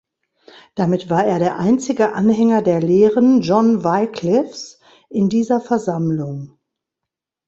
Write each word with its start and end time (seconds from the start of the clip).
Damit 0.73 1.11
war 1.11 1.25
er 1.25 1.37
der 1.37 1.59
einzige 1.59 2.13
Anhänger 2.13 2.63
der 2.63 2.81
Lehren 2.81 3.41
John 3.41 3.83
Wyclifs 3.83 4.79
in 5.11 5.29
dieser 5.29 5.61
Versammlung. 5.61 6.57